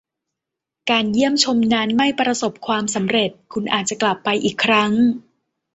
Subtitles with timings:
[0.89, 4.91] การเยี่ยมชมนั้นไม่ประสบความสำเร็จคุณอาจจะกลับไปอีกครั้ง?